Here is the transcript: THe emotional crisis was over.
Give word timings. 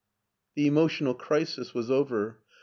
THe 0.55 0.65
emotional 0.65 1.13
crisis 1.13 1.75
was 1.75 1.91
over. 1.91 2.39